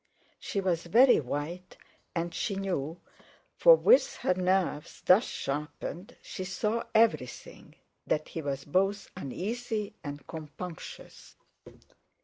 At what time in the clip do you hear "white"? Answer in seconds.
1.19-1.77